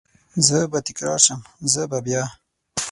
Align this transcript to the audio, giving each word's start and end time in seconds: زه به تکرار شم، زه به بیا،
زه 0.47 0.57
به 0.71 0.79
تکرار 0.87 1.19
شم، 1.25 1.41
زه 1.71 1.81
به 1.91 1.99
بیا، 2.05 2.23